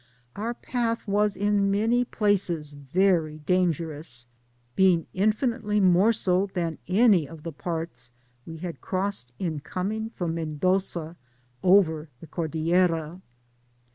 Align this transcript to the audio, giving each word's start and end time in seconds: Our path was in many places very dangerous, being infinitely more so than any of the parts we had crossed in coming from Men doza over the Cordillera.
Our 0.35 0.55
path 0.55 1.07
was 1.07 1.35
in 1.37 1.69
many 1.69 2.03
places 2.05 2.73
very 2.73 3.37
dangerous, 3.37 4.25
being 4.75 5.05
infinitely 5.13 5.79
more 5.79 6.11
so 6.11 6.47
than 6.47 6.79
any 6.87 7.27
of 7.29 7.43
the 7.43 7.51
parts 7.51 8.11
we 8.47 8.57
had 8.57 8.81
crossed 8.81 9.31
in 9.37 9.59
coming 9.59 10.09
from 10.09 10.33
Men 10.33 10.57
doza 10.57 11.17
over 11.61 12.09
the 12.19 12.25
Cordillera. 12.25 13.21